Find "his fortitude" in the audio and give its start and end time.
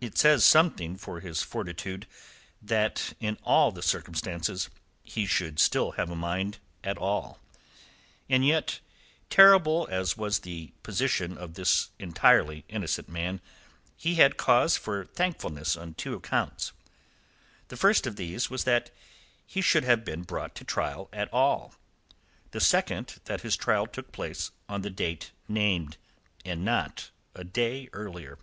1.20-2.06